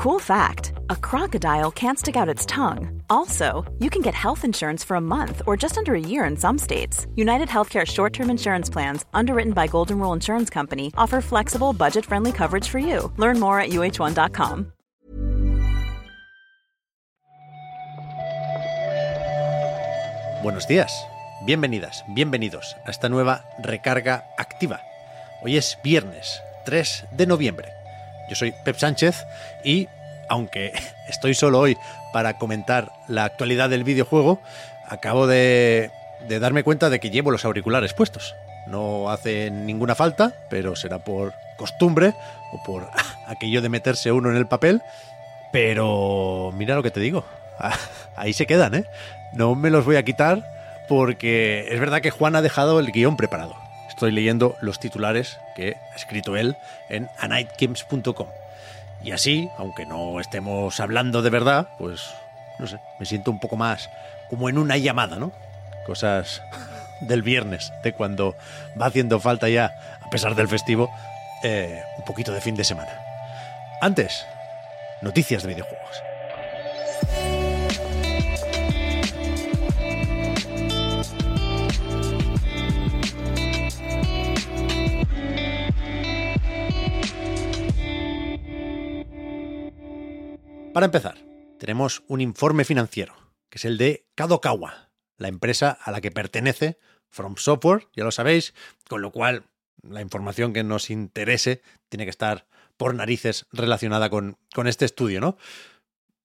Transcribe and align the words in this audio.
Cool 0.00 0.18
fact 0.18 0.72
a 0.88 0.96
crocodile 0.96 1.70
can't 1.70 1.98
stick 1.98 2.16
out 2.16 2.26
its 2.26 2.46
tongue. 2.46 3.02
Also, 3.10 3.70
you 3.80 3.90
can 3.90 4.00
get 4.00 4.14
health 4.14 4.46
insurance 4.46 4.82
for 4.82 4.94
a 4.96 5.00
month 5.00 5.42
or 5.46 5.58
just 5.58 5.76
under 5.76 5.94
a 5.94 6.00
year 6.00 6.24
in 6.24 6.38
some 6.38 6.56
states. 6.56 7.06
United 7.16 7.48
Healthcare 7.48 7.86
short 7.86 8.14
term 8.14 8.30
insurance 8.30 8.70
plans, 8.70 9.04
underwritten 9.12 9.52
by 9.52 9.66
Golden 9.66 9.98
Rule 9.98 10.14
Insurance 10.14 10.48
Company, 10.48 10.90
offer 10.96 11.20
flexible, 11.20 11.74
budget 11.74 12.06
friendly 12.06 12.32
coverage 12.32 12.66
for 12.66 12.78
you. 12.78 13.12
Learn 13.18 13.38
more 13.38 13.60
at 13.60 13.72
uh1.com. 13.72 14.72
Buenos 20.42 20.66
días, 20.66 20.90
bienvenidas, 21.44 22.04
bienvenidos 22.14 22.74
a 22.86 22.90
esta 22.90 23.10
nueva 23.10 23.44
recarga 23.62 24.24
activa. 24.38 24.80
Hoy 25.42 25.58
es 25.58 25.76
viernes 25.84 26.40
3 26.64 27.04
de 27.18 27.26
noviembre. 27.26 27.79
Yo 28.30 28.36
soy 28.36 28.54
Pep 28.64 28.76
Sánchez 28.76 29.26
y, 29.64 29.88
aunque 30.28 30.72
estoy 31.08 31.34
solo 31.34 31.58
hoy 31.58 31.76
para 32.12 32.38
comentar 32.38 32.92
la 33.08 33.24
actualidad 33.24 33.68
del 33.68 33.84
videojuego, 33.84 34.40
acabo 34.88 35.26
de, 35.26 35.90
darme 36.40 36.62
cuenta 36.62 36.88
de 36.88 37.00
que 37.00 37.10
llevo 37.10 37.32
los 37.32 37.44
auriculares 37.44 37.92
puestos. 37.92 38.36
No 38.68 39.10
hace 39.10 39.50
ninguna 39.50 39.96
falta, 39.96 40.32
pero 40.48 40.76
será 40.76 41.00
por 41.00 41.34
costumbre 41.56 42.14
o 42.52 42.62
por 42.62 42.88
aquello 43.26 43.60
de 43.60 43.68
meterse 43.68 44.12
uno 44.12 44.30
en 44.30 44.36
el 44.36 44.46
papel. 44.46 44.80
Pero 45.52 46.52
mira 46.54 46.76
lo 46.76 46.84
que 46.84 46.92
te 46.92 47.00
digo. 47.00 47.24
Ahí 48.16 48.32
se 48.32 48.46
quedan, 48.46 48.74
¿eh? 48.76 48.84
No 49.32 49.56
me 49.56 49.70
los 49.70 49.84
voy 49.84 49.96
a 49.96 50.04
quitar 50.04 50.44
porque 50.88 51.66
es 51.70 51.80
verdad 51.80 52.00
que 52.00 52.10
Juan 52.12 52.36
ha 52.36 52.42
dejado 52.42 52.78
el 52.78 52.92
guion 52.92 53.16
preparado 53.16 53.69
estoy 54.00 54.12
leyendo 54.12 54.56
los 54.62 54.80
titulares 54.80 55.38
que 55.54 55.76
ha 55.92 55.94
escrito 55.94 56.34
él 56.34 56.56
en 56.88 57.10
anightgames.com. 57.18 58.28
Y 59.04 59.10
así, 59.10 59.50
aunque 59.58 59.84
no 59.84 60.20
estemos 60.20 60.80
hablando 60.80 61.20
de 61.20 61.28
verdad, 61.28 61.68
pues 61.76 62.08
no 62.58 62.66
sé, 62.66 62.80
me 62.98 63.04
siento 63.04 63.30
un 63.30 63.38
poco 63.38 63.56
más 63.56 63.90
como 64.30 64.48
en 64.48 64.56
una 64.56 64.78
llamada, 64.78 65.18
¿no? 65.18 65.32
Cosas 65.84 66.40
del 67.02 67.20
viernes, 67.20 67.74
de 67.84 67.92
cuando 67.92 68.36
va 68.80 68.86
haciendo 68.86 69.20
falta 69.20 69.50
ya, 69.50 69.98
a 70.00 70.08
pesar 70.08 70.34
del 70.34 70.48
festivo, 70.48 70.90
eh, 71.44 71.82
un 71.98 72.04
poquito 72.06 72.32
de 72.32 72.40
fin 72.40 72.54
de 72.54 72.64
semana. 72.64 72.98
Antes, 73.82 74.24
noticias 75.02 75.42
de 75.42 75.50
videojuegos. 75.50 76.09
Para 90.72 90.86
empezar, 90.86 91.18
tenemos 91.58 92.04
un 92.06 92.20
informe 92.20 92.64
financiero, 92.64 93.14
que 93.48 93.58
es 93.58 93.64
el 93.64 93.76
de 93.76 94.06
Kadokawa, 94.14 94.90
la 95.16 95.26
empresa 95.26 95.76
a 95.82 95.90
la 95.90 96.00
que 96.00 96.12
pertenece 96.12 96.78
From 97.08 97.34
Software, 97.38 97.88
ya 97.92 98.04
lo 98.04 98.12
sabéis, 98.12 98.54
con 98.88 99.02
lo 99.02 99.10
cual 99.10 99.46
la 99.82 100.00
información 100.00 100.52
que 100.52 100.62
nos 100.62 100.90
interese 100.90 101.60
tiene 101.88 102.04
que 102.04 102.10
estar 102.10 102.46
por 102.76 102.94
narices 102.94 103.46
relacionada 103.50 104.10
con, 104.10 104.38
con 104.54 104.68
este 104.68 104.84
estudio, 104.84 105.20
¿no? 105.20 105.36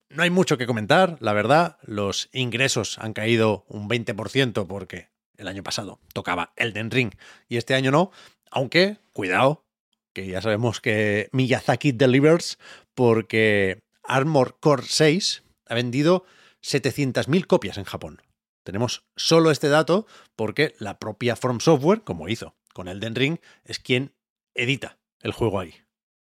No 0.09 0.21
hay 0.21 0.29
mucho 0.29 0.59
que 0.59 0.67
comentar, 0.67 1.17
la 1.21 1.33
verdad, 1.33 1.79
los 1.81 2.29
ingresos 2.31 2.99
han 2.99 3.13
caído 3.13 3.65
un 3.67 3.89
20% 3.89 4.67
porque 4.67 5.09
el 5.37 5.47
año 5.47 5.63
pasado 5.63 5.99
tocaba 6.13 6.53
Elden 6.55 6.91
Ring 6.91 7.11
y 7.49 7.57
este 7.57 7.73
año 7.73 7.89
no, 7.89 8.11
aunque, 8.51 8.99
cuidado, 9.11 9.65
que 10.13 10.27
ya 10.27 10.41
sabemos 10.41 10.81
que 10.81 11.29
Miyazaki 11.31 11.91
delivers 11.91 12.59
porque 12.93 13.79
Armor 14.07 14.57
Core 14.59 14.83
6 14.87 15.43
ha 15.67 15.75
vendido 15.75 16.25
700.000 16.63 17.45
copias 17.45 17.77
en 17.77 17.83
Japón. 17.83 18.21
Tenemos 18.63 19.05
solo 19.15 19.51
este 19.51 19.69
dato 19.69 20.07
porque 20.35 20.75
la 20.79 20.97
propia 20.97 21.35
From 21.35 21.59
Software, 21.59 22.01
como 22.01 22.27
hizo 22.27 22.55
con 22.73 22.87
Elden 22.87 23.15
Ring, 23.15 23.37
es 23.63 23.79
quien 23.79 24.13
edita 24.53 24.97
el 25.21 25.31
juego 25.31 25.59
ahí. 25.59 25.75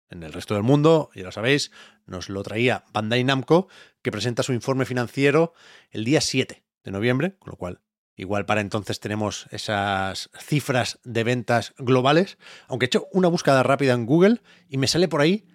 En 0.10 0.24
el 0.24 0.34
resto 0.34 0.54
del 0.54 0.64
mundo, 0.64 1.10
ya 1.14 1.24
lo 1.24 1.32
sabéis, 1.32 1.72
nos 2.06 2.30
lo 2.30 2.44
traía 2.44 2.86
Bandai 2.94 3.24
Namco, 3.24 3.68
que 4.02 4.12
presenta 4.12 4.44
su 4.44 4.54
informe 4.54 4.86
financiero 4.86 5.54
el 5.90 6.04
día 6.04 6.22
7 6.22 6.64
de 6.84 6.92
noviembre, 6.92 7.38
con 7.38 7.52
lo 7.52 7.58
cual 7.58 7.82
igual 8.16 8.46
para 8.46 8.62
entonces 8.62 9.00
tenemos 9.00 9.48
esas 9.52 10.30
cifras 10.40 11.00
de 11.04 11.24
ventas 11.24 11.74
globales, 11.78 12.38
aunque 12.68 12.86
he 12.86 12.88
hecho 12.88 13.08
una 13.12 13.30
búsqueda 13.30 13.64
rápida 13.64 13.94
en 13.94 14.06
Google 14.06 14.42
y 14.68 14.78
me 14.78 14.88
sale 14.88 15.08
por 15.08 15.22
ahí 15.22 15.46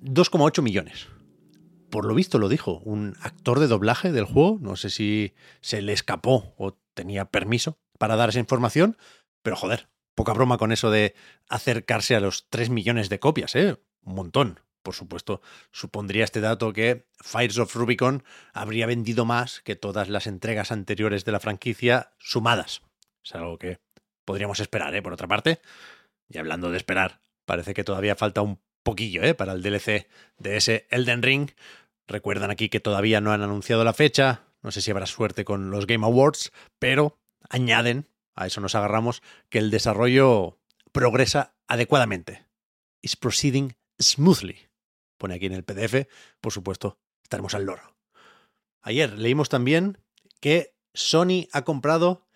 2,8 0.00 0.62
millones 0.62 1.08
por 1.94 2.06
lo 2.06 2.14
visto 2.16 2.40
lo 2.40 2.48
dijo, 2.48 2.80
un 2.80 3.16
actor 3.20 3.60
de 3.60 3.68
doblaje 3.68 4.10
del 4.10 4.24
juego, 4.24 4.58
no 4.60 4.74
sé 4.74 4.90
si 4.90 5.32
se 5.60 5.80
le 5.80 5.92
escapó 5.92 6.52
o 6.58 6.76
tenía 6.92 7.26
permiso 7.26 7.78
para 8.00 8.16
dar 8.16 8.30
esa 8.30 8.40
información, 8.40 8.96
pero 9.44 9.54
joder, 9.54 9.88
poca 10.16 10.32
broma 10.32 10.58
con 10.58 10.72
eso 10.72 10.90
de 10.90 11.14
acercarse 11.48 12.16
a 12.16 12.20
los 12.20 12.48
3 12.48 12.70
millones 12.70 13.10
de 13.10 13.20
copias, 13.20 13.54
¿eh? 13.54 13.76
Un 14.02 14.16
montón. 14.16 14.58
Por 14.82 14.96
supuesto, 14.96 15.40
supondría 15.70 16.24
este 16.24 16.40
dato 16.40 16.72
que 16.72 17.06
Fires 17.22 17.58
of 17.58 17.76
Rubicon 17.76 18.24
habría 18.52 18.86
vendido 18.86 19.24
más 19.24 19.60
que 19.60 19.76
todas 19.76 20.08
las 20.08 20.26
entregas 20.26 20.72
anteriores 20.72 21.24
de 21.24 21.30
la 21.30 21.38
franquicia 21.38 22.10
sumadas. 22.18 22.82
Es 23.24 23.36
algo 23.36 23.56
que 23.56 23.78
podríamos 24.24 24.58
esperar, 24.58 24.92
¿eh? 24.96 25.02
Por 25.02 25.12
otra 25.12 25.28
parte, 25.28 25.60
y 26.28 26.38
hablando 26.38 26.72
de 26.72 26.76
esperar, 26.76 27.20
parece 27.44 27.72
que 27.72 27.84
todavía 27.84 28.16
falta 28.16 28.42
un 28.42 28.58
poquillo, 28.84 29.24
¿eh? 29.24 29.34
Para 29.34 29.52
el 29.54 29.62
DLC 29.62 30.06
de 30.38 30.56
ese 30.56 30.86
Elden 30.90 31.22
Ring, 31.22 31.50
Recuerdan 32.06 32.50
aquí 32.50 32.68
que 32.68 32.80
todavía 32.80 33.20
no 33.20 33.32
han 33.32 33.42
anunciado 33.42 33.84
la 33.84 33.94
fecha, 33.94 34.44
no 34.62 34.70
sé 34.70 34.82
si 34.82 34.90
habrá 34.90 35.06
suerte 35.06 35.44
con 35.44 35.70
los 35.70 35.86
Game 35.86 36.04
Awards, 36.04 36.52
pero 36.78 37.18
añaden, 37.48 38.08
a 38.34 38.46
eso 38.46 38.60
nos 38.60 38.74
agarramos, 38.74 39.22
que 39.48 39.58
el 39.58 39.70
desarrollo 39.70 40.58
progresa 40.92 41.54
adecuadamente. 41.66 42.46
Is 43.02 43.16
proceeding 43.16 43.76
smoothly. 44.00 44.68
Pone 45.18 45.34
aquí 45.34 45.46
en 45.46 45.52
el 45.52 45.64
PDF, 45.64 46.08
por 46.40 46.52
supuesto, 46.52 46.98
estaremos 47.22 47.54
al 47.54 47.64
loro. 47.64 47.94
Ayer 48.82 49.18
leímos 49.18 49.48
también 49.48 49.98
que 50.40 50.74
Sony 50.92 51.48
ha 51.52 51.62
comprado 51.62 52.26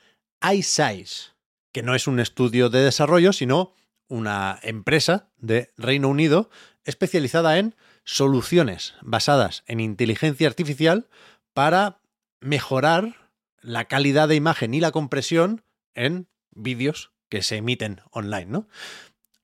iSize, 0.42 1.32
que 1.72 1.82
no 1.82 1.94
es 1.94 2.06
un 2.06 2.20
estudio 2.20 2.70
de 2.70 2.80
desarrollo, 2.80 3.32
sino 3.32 3.74
una 4.08 4.58
empresa 4.62 5.30
de 5.36 5.72
Reino 5.76 6.08
Unido 6.08 6.50
especializada 6.84 7.58
en 7.58 7.74
soluciones 8.08 8.94
basadas 9.02 9.64
en 9.66 9.80
inteligencia 9.80 10.48
artificial 10.48 11.08
para 11.52 12.00
mejorar 12.40 13.30
la 13.60 13.84
calidad 13.84 14.28
de 14.28 14.34
imagen 14.34 14.72
y 14.72 14.80
la 14.80 14.92
compresión 14.92 15.62
en 15.94 16.26
vídeos 16.52 17.12
que 17.28 17.42
se 17.42 17.56
emiten 17.56 18.00
online, 18.10 18.46
¿no? 18.46 18.66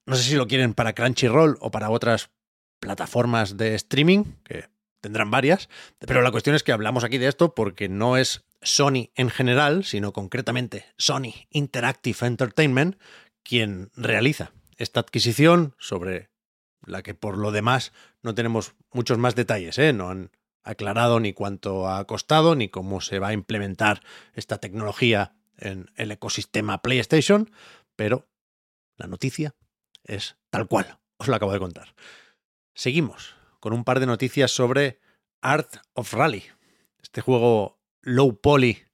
No 0.07 0.17
sé 0.17 0.23
si 0.23 0.35
lo 0.35 0.47
quieren 0.49 0.73
para 0.73 0.95
Crunchyroll 0.95 1.59
o 1.61 1.71
para 1.71 1.91
otras 1.91 2.31
plataformas 2.81 3.59
de 3.59 3.75
streaming, 3.75 4.25
que 4.45 4.71
tendrán 5.03 5.31
varias, 5.31 5.69
pero 5.99 6.23
la 6.23 6.31
cuestión 6.31 6.57
es 6.57 6.63
que 6.63 6.73
hablamos 6.73 7.05
aquí 7.05 7.19
de 7.19 7.29
esto 7.29 7.55
porque 7.55 7.91
no 7.91 8.17
es 8.17 8.47
Sony 8.63 9.11
en 9.15 9.29
general, 9.29 9.85
sino 9.85 10.15
concretamente 10.15 10.87
Sony 10.97 11.35
Interactive 11.51 12.27
Entertainment 12.27 12.97
quien 13.43 13.91
realiza 13.95 14.53
esta 14.79 15.01
adquisición 15.01 15.75
sobre 15.79 16.31
la 16.87 17.03
que 17.03 17.15
por 17.15 17.39
lo 17.39 17.53
demás 17.53 17.93
no 18.23 18.35
tenemos 18.35 18.75
muchos 18.93 19.19
más 19.19 19.35
detalles, 19.35 19.79
¿eh? 19.79 19.93
no 19.93 20.09
han 20.11 20.31
aclarado 20.63 21.21
ni 21.21 21.33
cuánto 21.33 21.89
ha 21.89 22.05
costado 22.07 22.55
ni 22.55 22.69
cómo 22.69 23.01
se 23.01 23.19
va 23.19 23.29
a 23.29 23.33
implementar 23.33 24.03
esta 24.33 24.59
tecnología 24.59 25.35
en 25.59 25.91
el 25.97 26.11
ecosistema 26.11 26.83
PlayStation, 26.83 27.51
pero 27.97 28.27
la 28.97 29.07
noticia 29.07 29.55
es 30.05 30.37
tal 30.51 30.67
cual, 30.67 30.99
os 31.17 31.29
lo 31.29 31.37
acabo 31.37 31.53
de 31.53 31.59
contar. 31.59 31.95
Seguimos 32.75 33.37
con 33.61 33.73
un 33.73 33.85
par 33.85 34.01
de 34.01 34.07
noticias 34.07 34.51
sobre 34.51 35.01
Art 35.41 35.77
of 35.93 36.13
Rally, 36.13 36.45
este 37.03 37.21
juego 37.21 37.81
low 38.01 38.41
poly, 38.41 38.85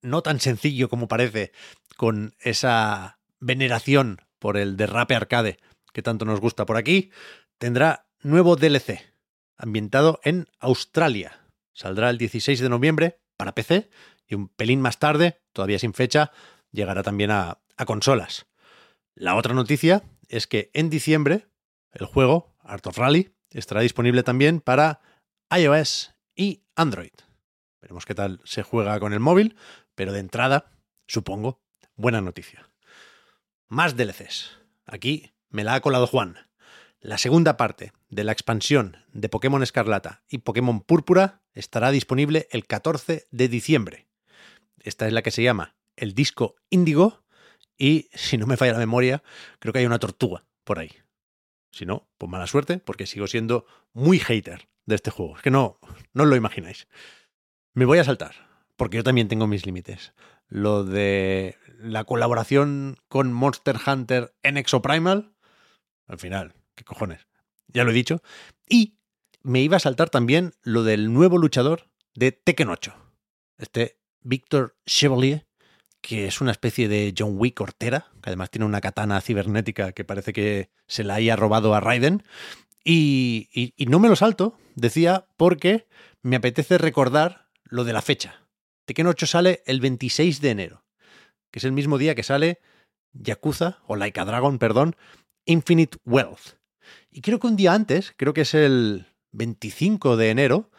no 0.00 0.22
tan 0.22 0.40
sencillo 0.40 0.88
como 0.88 1.08
parece, 1.08 1.52
con 1.96 2.34
esa 2.40 3.18
veneración 3.40 4.22
por 4.38 4.56
el 4.56 4.76
derrape 4.76 5.14
arcade 5.14 5.58
que 5.98 6.02
tanto 6.04 6.24
nos 6.24 6.38
gusta 6.38 6.64
por 6.64 6.76
aquí, 6.76 7.10
tendrá 7.58 8.06
nuevo 8.20 8.54
DLC, 8.54 9.00
ambientado 9.56 10.20
en 10.22 10.46
Australia. 10.60 11.40
Saldrá 11.72 12.08
el 12.08 12.18
16 12.18 12.60
de 12.60 12.68
noviembre 12.68 13.20
para 13.36 13.52
PC 13.52 13.90
y 14.28 14.36
un 14.36 14.46
pelín 14.46 14.80
más 14.80 15.00
tarde, 15.00 15.42
todavía 15.52 15.80
sin 15.80 15.94
fecha, 15.94 16.30
llegará 16.70 17.02
también 17.02 17.32
a, 17.32 17.58
consolas. 17.84 18.46
La 19.16 19.34
otra 19.34 19.54
noticia 19.54 20.04
es 20.28 20.46
que 20.46 20.70
en 20.72 20.88
diciembre 20.88 21.48
el 21.90 22.06
juego, 22.06 22.54
Art 22.60 22.86
of 22.86 22.96
Rally, 22.96 23.34
estará 23.50 23.80
disponible 23.80 24.22
también 24.22 24.60
para 24.60 25.00
iOS 25.50 26.14
y 26.36 26.62
Android. 26.76 27.10
Veremos 27.82 28.06
qué 28.06 28.14
tal 28.14 28.40
se 28.44 28.62
juega 28.62 29.00
con 29.00 29.12
el 29.12 29.18
móvil, 29.18 29.56
pero 29.96 30.12
de 30.12 30.20
entrada, 30.20 30.70
supongo, 31.08 31.60
buena 31.96 32.20
noticia. 32.20 32.70
Más 33.66 33.96
DLCs. 33.96 34.60
Aquí 34.86 35.32
me 35.50 35.64
la 35.64 35.74
ha 35.74 35.80
colado 35.80 36.06
Juan. 36.06 36.36
La 37.00 37.18
segunda 37.18 37.56
parte 37.56 37.92
de 38.08 38.24
la 38.24 38.32
expansión 38.32 38.96
de 39.12 39.28
Pokémon 39.28 39.62
Escarlata 39.62 40.22
y 40.28 40.38
Pokémon 40.38 40.80
Púrpura 40.80 41.42
estará 41.54 41.90
disponible 41.90 42.48
el 42.50 42.66
14 42.66 43.28
de 43.30 43.48
diciembre. 43.48 44.08
Esta 44.80 45.06
es 45.06 45.12
la 45.12 45.22
que 45.22 45.30
se 45.30 45.42
llama 45.42 45.76
el 45.96 46.14
disco 46.14 46.56
Índigo 46.70 47.22
y, 47.76 48.08
si 48.12 48.36
no 48.38 48.46
me 48.46 48.56
falla 48.56 48.72
la 48.72 48.78
memoria, 48.78 49.22
creo 49.58 49.72
que 49.72 49.78
hay 49.80 49.86
una 49.86 49.98
tortuga 49.98 50.44
por 50.64 50.78
ahí. 50.78 50.92
Si 51.70 51.86
no, 51.86 52.08
pues 52.18 52.30
mala 52.30 52.46
suerte, 52.46 52.78
porque 52.78 53.06
sigo 53.06 53.26
siendo 53.26 53.66
muy 53.92 54.18
hater 54.18 54.68
de 54.86 54.94
este 54.94 55.10
juego. 55.10 55.36
Es 55.36 55.42
que 55.42 55.50
no, 55.50 55.78
no 56.12 56.22
os 56.24 56.28
lo 56.28 56.36
imagináis. 56.36 56.88
Me 57.74 57.84
voy 57.84 57.98
a 57.98 58.04
saltar, 58.04 58.48
porque 58.76 58.96
yo 58.96 59.04
también 59.04 59.28
tengo 59.28 59.46
mis 59.46 59.66
límites. 59.66 60.12
Lo 60.48 60.82
de 60.82 61.56
la 61.78 62.04
colaboración 62.04 62.96
con 63.08 63.32
Monster 63.32 63.76
Hunter 63.86 64.34
en 64.42 64.56
Exoprimal, 64.56 65.32
al 66.08 66.18
final, 66.18 66.54
¿qué 66.74 66.84
cojones? 66.84 67.26
Ya 67.68 67.84
lo 67.84 67.90
he 67.90 67.94
dicho. 67.94 68.22
Y 68.68 68.98
me 69.42 69.60
iba 69.60 69.76
a 69.76 69.80
saltar 69.80 70.10
también 70.10 70.54
lo 70.62 70.82
del 70.82 71.12
nuevo 71.12 71.38
luchador 71.38 71.90
de 72.14 72.32
Tekken 72.32 72.70
8. 72.70 72.94
Este 73.58 73.98
Victor 74.22 74.76
Chevalier, 74.86 75.46
que 76.00 76.26
es 76.26 76.40
una 76.40 76.50
especie 76.50 76.88
de 76.88 77.14
John 77.16 77.34
Wick 77.36 77.60
hortera, 77.60 78.10
que 78.22 78.30
además 78.30 78.50
tiene 78.50 78.66
una 78.66 78.80
katana 78.80 79.20
cibernética 79.20 79.92
que 79.92 80.04
parece 80.04 80.32
que 80.32 80.70
se 80.86 81.04
la 81.04 81.14
haya 81.14 81.36
robado 81.36 81.74
a 81.74 81.80
Raiden. 81.80 82.24
Y, 82.84 83.74
no 83.86 83.98
me 83.98 84.08
lo 84.08 84.16
salto, 84.16 84.56
decía, 84.74 85.26
porque 85.36 85.86
me 86.22 86.36
apetece 86.36 86.78
recordar 86.78 87.48
lo 87.64 87.84
de 87.84 87.92
la 87.92 88.00
fecha. 88.00 88.46
Tekken 88.86 89.06
8 89.06 89.26
sale 89.26 89.62
el 89.66 89.80
26 89.80 90.40
de 90.40 90.50
enero, 90.50 90.84
que 91.50 91.58
es 91.58 91.64
el 91.64 91.72
mismo 91.72 91.98
día 91.98 92.14
que 92.14 92.22
sale 92.22 92.60
Yakuza, 93.12 93.82
o 93.86 93.96
Laika 93.96 94.24
Dragon, 94.24 94.58
perdón, 94.58 94.96
Infinite 95.48 95.98
Wealth. 96.04 96.58
Y 97.10 97.22
creo 97.22 97.40
que 97.40 97.48
un 97.48 97.56
día 97.56 97.72
antes, 97.72 98.12
creo 98.16 98.34
que 98.34 98.42
es 98.42 98.54
el 98.54 99.06
25 99.32 100.16
de 100.16 100.30
enero, 100.30 100.70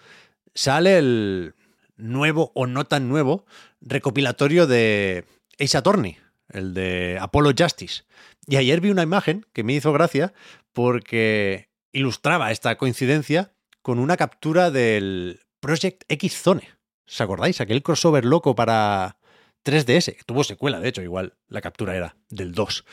sale 0.54 0.98
el 0.98 1.56
nuevo 1.98 2.51
o 2.56 2.68
no 2.68 2.86
tan 2.86 3.10
nuevo 3.10 3.45
recopilatorio 3.81 4.68
de 4.68 5.25
Ace 5.60 5.77
Attorney, 5.77 6.18
el 6.50 6.74
de 6.74 7.18
Apollo 7.19 7.54
Justice. 7.57 8.04
Y 8.48 8.56
ayer 8.56 8.80
vi 8.80 8.92
una 8.92 9.04
imagen 9.04 9.45
que 9.54 9.63
me 9.63 9.74
hizo 9.74 9.92
gracia 9.92 10.33
porque 10.71 11.69
ilustraba 11.92 12.51
esta 12.51 12.77
coincidencia 12.77 13.54
con 13.81 14.00
una 14.00 14.18
captura 14.18 14.71
del 14.71 15.42
Project 15.60 16.04
X 16.10 16.42
Zone. 16.42 16.69
¿Os 17.07 17.19
acordáis? 17.21 17.60
Aquel 17.60 17.81
crossover 17.81 18.24
loco 18.24 18.54
para 18.56 19.18
3DS, 19.66 20.16
que 20.16 20.24
tuvo 20.25 20.44
secuela, 20.44 20.80
de 20.80 20.89
hecho, 20.89 21.01
igual 21.01 21.33
la 21.48 21.62
captura 21.62 21.95
era 21.95 22.16
del 22.30 22.54
2. 22.54 22.86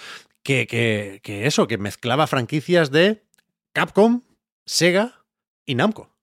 Que, 0.47 0.69
que, 0.69 1.19
que 1.25 1.47
eso, 1.49 1.67
que 1.67 1.77
mezclaba 1.77 2.29
franquicias 2.29 2.93
de 2.93 3.25
Capcom, 3.73 4.23
Sega 4.65 5.25
y 5.65 5.75
Namco. 5.75 6.17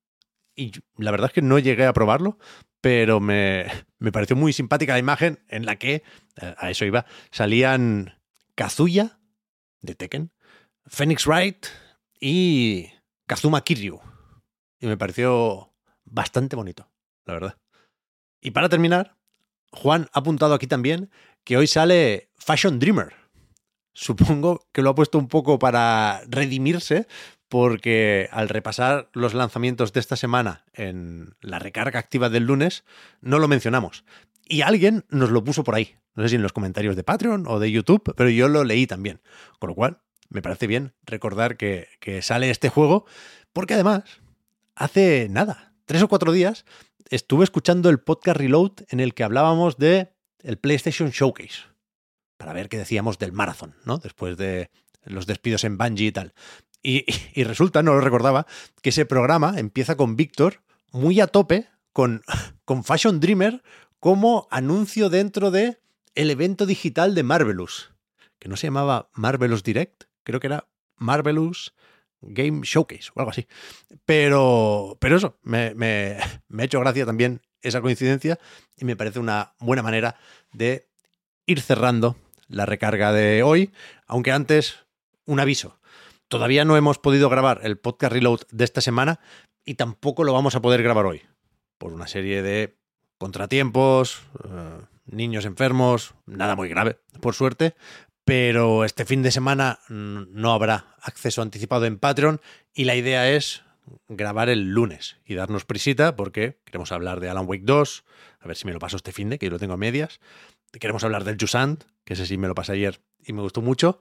Y 0.55 0.71
la 0.95 1.11
verdad 1.11 1.27
es 1.27 1.33
que 1.33 1.41
no 1.41 1.59
llegué 1.59 1.85
a 1.85 1.91
probarlo, 1.91 2.37
pero 2.79 3.19
me, 3.19 3.67
pareció 4.13 4.37
muy 4.37 4.53
simpática 4.53 4.93
la 4.93 4.99
imagen 4.99 5.43
en 5.49 5.65
la 5.65 5.75
que, 5.75 6.03
eh, 6.41 6.55
a 6.57 6.69
eso 6.69 6.85
iba, 6.85 7.05
salían 7.31 8.17
Kazuya 8.55 9.19
de 9.81 9.93
Tekken, 9.93 10.31
Phoenix 10.85 11.27
Wright 11.27 11.65
y 12.19 12.91
Kazuma 13.27 13.61
Kiryu. 13.61 13.99
Y 14.79 14.87
me 14.87 14.95
pareció 14.95 15.73
bastante 16.05 16.55
bonito, 16.55 16.89
la 17.25 17.33
verdad. 17.33 17.57
Y 18.39 18.51
para 18.51 18.69
terminar, 18.69 19.17
Juan 19.71 20.07
ha 20.13 20.19
apuntado 20.19 20.53
aquí 20.53 20.67
también 20.67 21.11
que 21.43 21.57
hoy 21.57 21.67
sale 21.67 22.31
Fashion 22.37 22.79
Dreamer. 22.79 23.22
Supongo 23.93 24.67
que 24.71 24.81
lo 24.81 24.89
ha 24.89 24.95
puesto 24.95 25.17
un 25.17 25.27
poco 25.27 25.59
para 25.59 26.21
redimirse, 26.27 27.07
porque 27.47 28.27
al 28.31 28.49
repasar 28.49 29.09
los 29.13 29.35
lanzamientos 29.35 29.93
de 29.93 29.99
esta 29.99 30.15
semana 30.15 30.65
en 30.73 31.35
la 31.41 31.59
recarga 31.59 31.99
activa 31.99 32.29
del 32.29 32.45
lunes, 32.45 32.83
no 33.21 33.37
lo 33.37 33.47
mencionamos. 33.47 34.03
Y 34.45 34.61
alguien 34.61 35.05
nos 35.09 35.29
lo 35.29 35.43
puso 35.43 35.63
por 35.63 35.75
ahí. 35.75 35.95
No 36.15 36.23
sé 36.23 36.29
si 36.29 36.35
en 36.35 36.41
los 36.41 36.53
comentarios 36.53 36.95
de 36.95 37.03
Patreon 37.03 37.45
o 37.47 37.59
de 37.59 37.71
YouTube, 37.71 38.13
pero 38.15 38.29
yo 38.29 38.47
lo 38.47 38.63
leí 38.63 38.87
también. 38.87 39.21
Con 39.59 39.69
lo 39.69 39.75
cual, 39.75 39.99
me 40.29 40.41
parece 40.41 40.67
bien 40.67 40.93
recordar 41.05 41.57
que, 41.57 41.87
sale 42.21 42.49
este 42.49 42.69
juego, 42.69 43.05
porque 43.53 43.75
además, 43.75 44.03
hace 44.75 45.27
nada, 45.29 45.73
tres 45.85 46.01
o 46.01 46.07
cuatro 46.07 46.31
días, 46.31 46.65
estuve 47.09 47.43
escuchando 47.43 47.89
el 47.89 47.99
podcast 47.99 48.37
Reload 48.37 48.71
en 48.89 48.99
el 48.99 49.13
que 49.13 49.23
hablábamos 49.23 49.77
de 49.77 50.11
el 50.39 50.57
PlayStation 50.57 51.11
Showcase. 51.11 51.72
Para 52.43 52.51
ver 52.51 52.67
qué 52.67 52.77
decíamos 52.77 53.19
del 53.19 53.31
marathon, 53.31 53.73
¿no? 53.85 53.99
Después 53.99 54.35
de 54.35 54.69
los 55.05 55.27
despidos 55.27 55.63
en 55.63 55.77
Bungie 55.77 56.07
y 56.07 56.11
tal. 56.11 56.33
Y, 56.81 57.05
resulta, 57.45 57.81
no 57.83 57.93
lo 57.93 58.01
recordaba, 58.01 58.45
que 58.81 58.89
ese 58.89 59.05
programa 59.05 59.53
empieza 59.57 59.95
con 59.95 60.17
Víctor 60.17 60.61
muy 60.91 61.21
a 61.21 61.27
tope 61.27 61.69
con, 61.93 62.21
con 62.65 62.83
Fashion 62.83 63.21
Dreamer 63.21 63.63
como 64.01 64.49
anuncio 64.51 65.09
dentro 65.09 65.51
de 65.51 65.79
el 66.15 66.31
evento 66.31 66.65
digital 66.65 67.15
de 67.15 67.23
Marvelous, 67.23 67.93
que 68.39 68.49
no 68.49 68.57
se 68.57 68.67
llamaba 68.67 69.09
Marvelous 69.13 69.63
Direct, 69.63 70.03
creo 70.23 70.41
que 70.41 70.47
era 70.47 70.67
Marvelous 70.97 71.73
Game 72.19 72.63
Showcase 72.65 73.09
o 73.15 73.21
algo 73.21 73.31
así. 73.31 73.47
Pero, 74.03 74.97
pero 74.99 75.15
eso, 75.15 75.39
me, 75.43 75.73
me, 75.75 76.17
me 76.49 76.63
ha 76.63 76.65
hecho 76.65 76.81
gracia 76.81 77.05
también 77.05 77.41
esa 77.61 77.79
coincidencia 77.79 78.37
y 78.75 78.83
me 78.83 78.97
parece 78.97 79.19
una 79.19 79.53
buena 79.59 79.81
manera 79.81 80.17
de 80.51 80.89
ir 81.45 81.61
cerrando 81.61 82.17
la 82.47 82.65
recarga 82.65 83.11
de 83.11 83.43
hoy, 83.43 83.71
aunque 84.07 84.31
antes 84.31 84.85
un 85.25 85.39
aviso. 85.39 85.79
Todavía 86.27 86.65
no 86.65 86.77
hemos 86.77 86.97
podido 86.97 87.29
grabar 87.29 87.61
el 87.63 87.77
podcast 87.77 88.13
Reload 88.13 88.41
de 88.51 88.63
esta 88.63 88.81
semana 88.81 89.19
y 89.65 89.75
tampoco 89.75 90.23
lo 90.23 90.33
vamos 90.33 90.55
a 90.55 90.61
poder 90.61 90.83
grabar 90.83 91.05
hoy, 91.05 91.21
por 91.77 91.93
una 91.93 92.07
serie 92.07 92.41
de 92.41 92.77
contratiempos, 93.17 94.21
eh, 94.43 94.81
niños 95.05 95.45
enfermos, 95.45 96.15
nada 96.25 96.55
muy 96.55 96.69
grave, 96.69 96.99
por 97.21 97.35
suerte, 97.35 97.75
pero 98.25 98.85
este 98.85 99.05
fin 99.05 99.21
de 99.21 99.31
semana 99.31 99.79
no 99.89 100.53
habrá 100.53 100.95
acceso 101.01 101.41
anticipado 101.41 101.85
en 101.85 101.99
Patreon 101.99 102.41
y 102.73 102.85
la 102.85 102.95
idea 102.95 103.29
es 103.29 103.63
grabar 104.07 104.49
el 104.49 104.71
lunes 104.71 105.17
y 105.25 105.35
darnos 105.35 105.65
prisita 105.65 106.15
porque 106.15 106.57
queremos 106.65 106.91
hablar 106.91 107.19
de 107.19 107.29
Alan 107.29 107.45
Wake 107.47 107.63
2, 107.65 108.03
a 108.39 108.47
ver 108.47 108.55
si 108.55 108.65
me 108.65 108.73
lo 108.73 108.79
paso 108.79 108.97
este 108.97 109.11
fin 109.11 109.29
de, 109.29 109.37
que 109.37 109.47
yo 109.47 109.51
lo 109.51 109.59
tengo 109.59 109.73
a 109.73 109.77
medias. 109.77 110.19
Queremos 110.79 111.03
hablar 111.03 111.23
del 111.23 111.37
Jusant, 111.39 111.83
que 112.03 112.13
ese 112.13 112.25
sí 112.25 112.37
me 112.37 112.47
lo 112.47 112.55
pasé 112.55 112.73
ayer 112.73 113.01
y 113.23 113.33
me 113.33 113.41
gustó 113.41 113.61
mucho. 113.61 113.99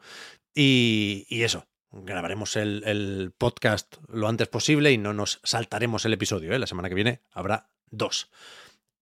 Y, 0.54 1.26
eso, 1.30 1.66
grabaremos 1.90 2.56
el, 2.56 3.32
podcast 3.36 3.96
lo 4.08 4.28
antes 4.28 4.48
posible 4.48 4.92
y 4.92 4.98
no 4.98 5.12
nos 5.12 5.40
saltaremos 5.44 6.04
el 6.04 6.14
episodio. 6.14 6.52
¿eh? 6.52 6.58
La 6.58 6.66
semana 6.66 6.88
que 6.88 6.94
viene 6.94 7.22
habrá 7.32 7.70
dos. 7.90 8.30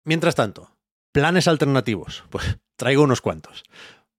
Mientras 0.04 0.34
tanto, 0.34 0.76
planes 1.12 1.48
alternativos. 1.48 2.24
Pues 2.30 2.58
traigo 2.76 3.02
unos 3.02 3.20
cuantos. 3.20 3.62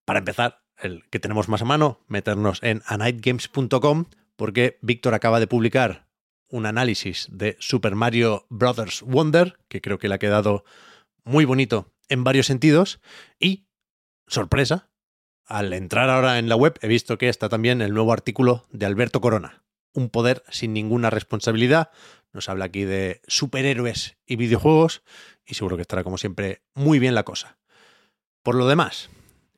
Para 0.06 0.20
empezar, 0.20 0.64
el 0.78 1.04
que 1.10 1.20
tenemos 1.20 1.50
más 1.50 1.62
a 1.62 1.66
mano, 1.66 2.00
meternos 2.08 2.60
en 2.64 2.82
anightgames.com 2.86 4.06
porque 4.36 4.80
Víctor 4.82 5.14
acaba 5.14 5.40
de 5.40 5.48
publicar 5.48 6.08
un 6.48 6.66
análisis 6.66 7.28
de 7.32 7.58
Super 7.60 7.96
Mario 7.96 8.46
Bros. 8.50 9.02
Wonder, 9.02 9.58
que 9.68 9.82
creo 9.82 9.98
que 9.98 10.08
le 10.08 10.16
ha 10.16 10.20
quedado 10.20 10.64
muy 11.24 11.46
bonito 11.46 11.93
en 12.10 12.24
varios 12.24 12.46
sentidos. 12.46 13.00
Y, 13.40 13.66
sorpresa, 14.28 14.90
al 15.46 15.74
entrar 15.74 16.10
ahora 16.10 16.40
en 16.40 16.50
la 16.50 16.56
web 16.56 16.78
he 16.82 16.88
visto 16.88 17.18
que 17.18 17.30
está 17.30 17.50
también 17.50 17.82
el 17.82 17.94
nuevo 17.94 18.14
artículo 18.14 18.66
de 18.72 18.86
Alberto 18.86 19.22
Corona, 19.22 19.64
Un 19.94 20.10
poder 20.10 20.44
sin 20.50 20.74
ninguna 20.74 21.10
responsabilidad. 21.10 21.92
Nos 22.32 22.50
habla 22.50 22.66
aquí 22.66 22.84
de 22.84 23.22
superhéroes 23.28 24.18
y 24.26 24.38
videojuegos 24.38 25.04
y 25.46 25.54
seguro 25.54 25.76
que 25.76 25.84
estará 25.84 26.04
como 26.04 26.18
siempre 26.18 26.64
muy 26.74 27.00
bien 27.00 27.14
la 27.16 27.24
cosa. 27.24 27.58
Por 28.42 28.56
lo 28.56 28.68
demás, 28.68 29.10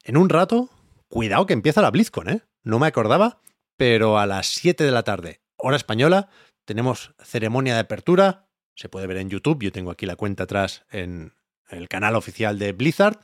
en 0.04 0.18
un 0.18 0.30
rato, 0.30 0.70
cuidado 1.08 1.46
que 1.46 1.54
empieza 1.54 1.82
la 1.82 1.92
BlizzCon, 1.92 2.30
¿eh? 2.30 2.42
No 2.64 2.80
me 2.80 2.88
acordaba, 2.88 3.40
pero 3.78 4.20
a 4.20 4.26
las 4.26 4.48
7 4.48 4.84
de 4.84 4.92
la 4.92 5.04
tarde, 5.04 5.42
hora 5.58 5.78
española, 5.78 6.30
tenemos 6.66 7.14
ceremonia 7.24 7.76
de 7.76 7.82
apertura. 7.82 8.50
Se 8.76 8.90
puede 8.90 9.08
ver 9.08 9.18
en 9.18 9.30
YouTube, 9.30 9.64
yo 9.64 9.72
tengo 9.72 9.92
aquí 9.92 10.06
la 10.06 10.16
cuenta 10.16 10.44
atrás 10.44 10.86
en 10.92 11.34
el 11.70 11.88
canal 11.88 12.16
oficial 12.16 12.60
de 12.60 12.74
Blizzard. 12.74 13.20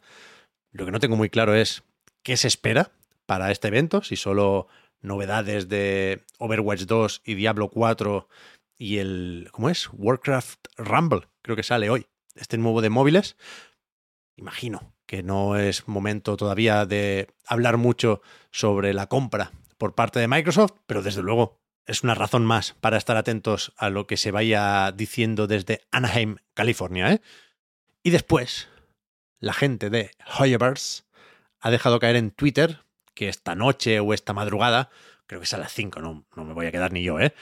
Lo 0.71 0.86
que 0.86 0.91
no 0.91 1.00
tengo 1.00 1.15
muy 1.15 1.29
claro 1.29 1.55
es 1.55 1.83
qué 2.24 2.38
se 2.38 2.48
espera 2.48 2.91
para 3.25 3.51
este 3.51 3.67
evento, 3.69 4.03
si 4.03 4.15
solo 4.15 4.67
novedades 5.01 5.67
de 5.67 6.24
Overwatch 6.38 6.81
2 6.81 7.21
y 7.25 7.36
Diablo 7.36 7.69
4 7.69 8.27
y 8.77 8.98
el, 8.98 9.50
¿cómo 9.51 9.69
es? 9.69 9.89
Warcraft 9.93 10.67
Rumble, 10.77 11.27
creo 11.41 11.55
que 11.55 11.63
sale 11.63 11.89
hoy, 11.89 12.07
este 12.36 12.57
nuevo 12.57 12.81
de 12.81 12.89
móviles. 12.89 13.38
Imagino 14.38 14.93
que 15.05 15.24
no 15.24 15.57
es 15.57 15.88
momento 15.88 16.38
todavía 16.38 16.86
de 16.86 17.27
hablar 17.45 17.77
mucho 17.77 18.21
sobre 18.51 18.93
la 18.93 19.07
compra 19.07 19.51
por 19.77 19.93
parte 19.93 20.19
de 20.19 20.27
Microsoft, 20.27 20.74
pero 20.88 21.01
desde 21.01 21.21
luego 21.21 21.60
es 21.86 22.03
una 22.03 22.15
razón 22.15 22.45
más 22.45 22.74
para 22.79 22.98
estar 22.98 23.17
atentos 23.17 23.74
a 23.77 23.89
lo 23.89 24.07
que 24.07 24.17
se 24.17 24.31
vaya 24.31 24.91
diciendo 24.91 25.48
desde 25.48 25.81
Anaheim, 25.91 26.38
California. 26.53 27.12
¿eh? 27.12 27.21
Y 28.03 28.10
después, 28.10 28.67
la 29.39 29.53
gente 29.53 29.89
de 29.89 30.12
Hoyoverse 30.39 31.03
ha 31.60 31.70
dejado 31.70 32.00
caer 32.00 32.15
en 32.15 32.31
Twitter 32.31 32.84
que 33.13 33.29
esta 33.29 33.55
noche 33.55 34.00
o 34.00 34.13
esta 34.13 34.34
madrugada, 34.34 34.89
creo 35.27 35.39
que 35.39 35.46
es 35.46 35.53
a 35.53 35.58
las 35.58 35.72
5, 35.74 36.01
no, 36.01 36.25
no 36.36 36.46
me 36.46 36.53
voy 36.53 36.65
a 36.65 36.72
quedar 36.72 36.91
ni 36.91 37.03
yo, 37.03 37.20
¿eh? 37.20 37.34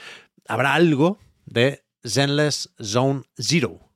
Habrá 0.46 0.74
algo 0.74 1.18
de 1.46 1.84
Zenless 2.06 2.74
Zone 2.82 3.22
Zero. 3.38 3.92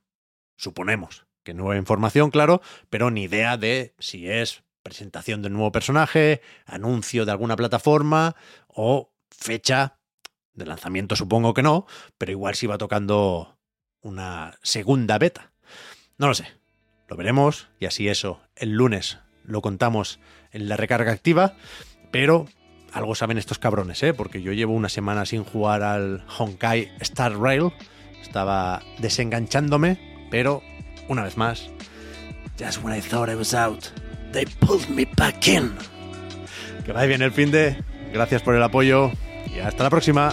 Suponemos 0.57 1.27
que 1.43 1.53
nueva 1.53 1.77
información, 1.77 2.31
claro, 2.31 2.63
pero 2.89 3.11
ni 3.11 3.25
idea 3.25 3.57
de 3.57 3.95
si 3.99 4.31
es 4.31 4.65
presentación 4.83 5.43
de 5.43 5.49
un 5.49 5.55
nuevo 5.55 5.73
personaje, 5.73 6.41
anuncio 6.67 7.25
de 7.25 7.33
alguna 7.33 7.57
plataforma 7.57 8.37
o 8.69 9.13
fecha 9.31 9.99
de 10.53 10.67
lanzamiento, 10.67 11.17
supongo 11.17 11.53
que 11.53 11.63
no, 11.63 11.87
pero 12.17 12.33
igual 12.33 12.55
si 12.55 12.67
va 12.67 12.79
tocando 12.79 13.59
una 14.01 14.59
segunda 14.63 15.19
beta. 15.19 15.54
No 16.19 16.29
lo 16.29 16.35
sé. 16.35 16.47
Lo 17.09 17.17
veremos 17.17 17.69
y 17.81 17.87
así 17.87 18.09
eso, 18.09 18.41
el 18.57 18.73
lunes 18.73 19.19
lo 19.45 19.61
contamos 19.61 20.21
en 20.53 20.69
la 20.69 20.77
recarga 20.77 21.13
activa, 21.13 21.55
pero 22.11 22.47
algo 22.93 23.15
saben 23.15 23.37
estos 23.37 23.59
cabrones, 23.59 24.03
¿eh? 24.03 24.15
Porque 24.15 24.41
yo 24.41 24.53
llevo 24.53 24.73
una 24.73 24.89
semana 24.89 25.27
sin 25.27 25.45
jugar 25.45 25.83
al 25.83 26.25
Honkai 26.39 26.93
Star 27.01 27.37
Rail, 27.39 27.73
estaba 28.23 28.83
desenganchándome, 28.99 30.27
pero 30.31 30.63
una 31.09 31.25
vez 31.25 31.37
más, 31.37 31.69
just 32.59 32.83
when 32.83 32.97
I 32.97 33.03
thought 33.03 33.29
I 33.29 33.35
was 33.35 33.53
out, 33.53 33.85
they 34.33 34.47
pulled 34.47 34.89
me 34.89 35.07
back 35.17 35.47
in. 35.47 35.73
Que 36.87 36.93
vaya 36.93 37.07
bien 37.07 37.23
el 37.23 37.33
fin 37.33 37.51
de, 37.51 37.77
gracias 38.13 38.43
por 38.43 38.55
el 38.55 38.63
apoyo 38.63 39.11
y 39.55 39.59
hasta 39.59 39.85
la 39.85 39.91
próxima. 39.91 40.33